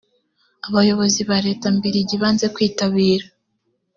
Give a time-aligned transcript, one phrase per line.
[0.67, 3.25] abayobozi ba leta mbirigi banze kwitabira.